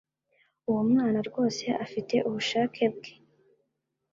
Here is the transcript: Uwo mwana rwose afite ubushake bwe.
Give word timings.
Uwo 0.69 0.81
mwana 0.89 1.19
rwose 1.27 1.63
afite 1.85 2.15
ubushake 2.27 2.83
bwe. 2.95 3.11